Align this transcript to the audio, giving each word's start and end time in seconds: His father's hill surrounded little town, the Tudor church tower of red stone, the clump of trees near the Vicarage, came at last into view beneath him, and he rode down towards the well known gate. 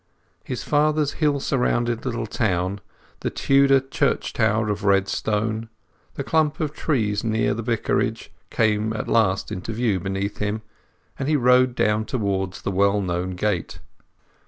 His 0.43 0.63
father's 0.63 1.11
hill 1.21 1.39
surrounded 1.39 2.07
little 2.07 2.25
town, 2.25 2.81
the 3.19 3.29
Tudor 3.29 3.79
church 3.81 4.33
tower 4.33 4.67
of 4.69 4.83
red 4.83 5.07
stone, 5.07 5.69
the 6.15 6.23
clump 6.23 6.59
of 6.59 6.73
trees 6.73 7.23
near 7.23 7.53
the 7.53 7.61
Vicarage, 7.61 8.33
came 8.49 8.93
at 8.93 9.07
last 9.07 9.51
into 9.51 9.71
view 9.73 9.99
beneath 9.99 10.39
him, 10.39 10.63
and 11.19 11.29
he 11.29 11.35
rode 11.35 11.75
down 11.75 12.05
towards 12.05 12.63
the 12.63 12.71
well 12.71 12.99
known 12.99 13.35
gate. 13.35 13.77